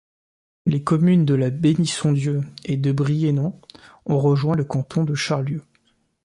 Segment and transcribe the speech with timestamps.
[0.65, 3.61] Les communes de La Bénisson-Dieu et de Briennon
[4.07, 5.63] ont rejoint le canton de Charlieu.